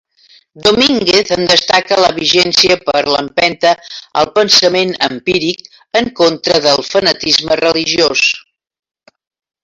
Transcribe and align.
Domínguez 0.67 1.27
en 1.35 1.43
destaca 1.49 1.97
la 2.05 2.09
vigència 2.19 2.77
per 2.87 3.01
l'empenta 3.15 3.73
al 4.21 4.31
pensament 4.39 4.93
empíric, 5.11 5.61
en 6.03 6.09
contra 6.21 6.63
del 6.67 6.83
fanatisme 6.93 7.59
religiós. 7.65 8.25